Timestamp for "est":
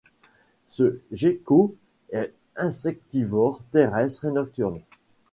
2.09-2.33